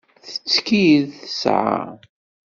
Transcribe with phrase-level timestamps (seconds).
[0.31, 1.79] Tettkid tesεa.